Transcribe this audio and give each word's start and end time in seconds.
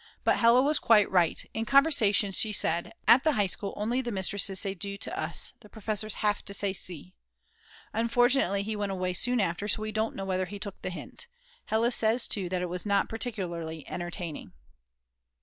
But 0.23 0.37
Hella 0.37 0.63
was 0.63 0.79
quite 0.79 1.11
right; 1.11 1.45
in 1.53 1.63
conversation 1.63 2.31
she 2.31 2.51
said: 2.51 2.91
"At 3.07 3.23
the 3.23 3.33
High 3.33 3.45
School 3.45 3.71
only 3.77 4.01
the 4.01 4.11
mistresses 4.11 4.59
say 4.59 4.73
Du 4.73 4.97
to 4.97 5.15
us, 5.15 5.53
the 5.59 5.69
professors 5.69 6.15
have 6.25 6.43
to 6.45 6.55
say 6.55 6.73
Sie." 6.73 7.13
Unfortunately 7.93 8.63
he 8.63 8.75
went 8.75 8.91
away 8.91 9.13
soon 9.13 9.39
after, 9.39 9.67
so 9.67 9.83
we 9.83 9.91
don't 9.91 10.15
know 10.15 10.25
whether 10.25 10.45
he 10.47 10.57
took 10.57 10.81
the 10.81 10.89
hint. 10.89 11.27
Hella 11.67 11.91
says 11.91 12.27
too 12.27 12.49
that 12.49 12.63
it 12.63 12.67
was 12.67 12.83
not 12.83 13.09
particularly 13.09 13.87
entertaining. 13.87 14.53